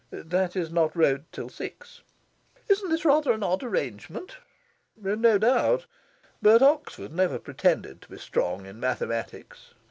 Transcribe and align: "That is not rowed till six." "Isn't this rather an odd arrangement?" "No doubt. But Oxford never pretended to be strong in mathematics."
"That 0.09 0.55
is 0.55 0.71
not 0.71 0.95
rowed 0.95 1.31
till 1.31 1.47
six." 1.47 2.01
"Isn't 2.67 2.89
this 2.89 3.05
rather 3.05 3.33
an 3.33 3.43
odd 3.43 3.61
arrangement?" 3.61 4.37
"No 4.97 5.37
doubt. 5.37 5.85
But 6.41 6.63
Oxford 6.63 7.13
never 7.13 7.37
pretended 7.37 8.01
to 8.01 8.09
be 8.09 8.17
strong 8.17 8.65
in 8.65 8.79
mathematics." 8.79 9.75